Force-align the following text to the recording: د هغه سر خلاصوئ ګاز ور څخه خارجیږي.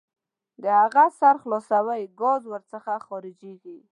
د 0.61 0.63
هغه 0.81 1.03
سر 1.19 1.35
خلاصوئ 1.43 2.03
ګاز 2.21 2.41
ور 2.47 2.61
څخه 2.71 2.91
خارجیږي. 3.05 3.77